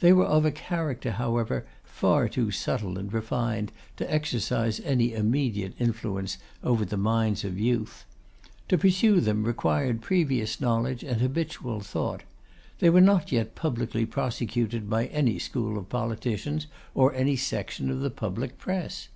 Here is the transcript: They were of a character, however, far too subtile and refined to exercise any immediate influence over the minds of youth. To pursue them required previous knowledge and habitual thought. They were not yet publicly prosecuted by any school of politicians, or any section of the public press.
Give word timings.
They 0.00 0.14
were 0.14 0.24
of 0.24 0.46
a 0.46 0.50
character, 0.50 1.10
however, 1.12 1.66
far 1.84 2.30
too 2.30 2.50
subtile 2.50 2.96
and 2.96 3.12
refined 3.12 3.72
to 3.98 4.10
exercise 4.10 4.80
any 4.80 5.12
immediate 5.12 5.74
influence 5.78 6.38
over 6.64 6.86
the 6.86 6.96
minds 6.96 7.44
of 7.44 7.60
youth. 7.60 8.06
To 8.70 8.78
pursue 8.78 9.20
them 9.20 9.44
required 9.44 10.00
previous 10.00 10.62
knowledge 10.62 11.02
and 11.04 11.20
habitual 11.20 11.80
thought. 11.80 12.22
They 12.78 12.88
were 12.88 13.02
not 13.02 13.30
yet 13.32 13.54
publicly 13.54 14.06
prosecuted 14.06 14.88
by 14.88 15.08
any 15.08 15.38
school 15.38 15.76
of 15.76 15.90
politicians, 15.90 16.68
or 16.94 17.12
any 17.12 17.36
section 17.36 17.90
of 17.90 18.00
the 18.00 18.08
public 18.08 18.56
press. 18.56 19.08